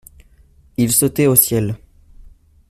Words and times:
Il 0.77 0.91
sautait 0.93 1.27
au 1.27 1.35
ciel. 1.35 1.77